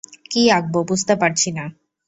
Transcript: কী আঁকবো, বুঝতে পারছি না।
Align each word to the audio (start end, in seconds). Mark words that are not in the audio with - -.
কী 0.31 0.41
আঁকবো, 0.49 0.79
বুঝতে 0.83 1.13
পারছি 1.15 1.49
না। 1.51 1.65